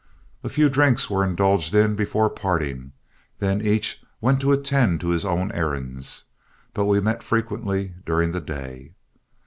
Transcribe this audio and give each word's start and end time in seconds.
A 0.43 0.49
few 0.49 0.67
drinks 0.67 1.11
were 1.11 1.23
indulged 1.23 1.75
in 1.75 1.93
before 1.95 2.27
parting, 2.31 2.93
then 3.37 3.61
each 3.61 4.03
went 4.19 4.41
to 4.41 4.51
attend 4.51 4.99
to 5.01 5.09
his 5.09 5.25
own 5.25 5.51
errands, 5.51 6.25
but 6.73 6.85
we 6.85 6.99
met 6.99 7.21
frequently 7.21 7.93
during 8.03 8.31
the 8.31 8.41
day. 8.41 8.93